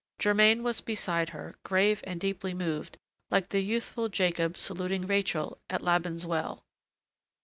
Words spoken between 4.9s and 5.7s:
Rachel